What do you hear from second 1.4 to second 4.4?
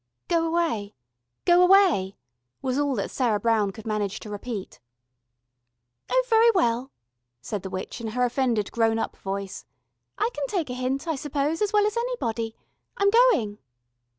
go away," was all that Sarah Brown could manage to